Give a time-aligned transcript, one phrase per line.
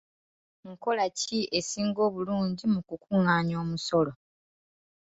[0.69, 4.11] Nkola ki esinga obulungi mu ku kungaanya omusolo?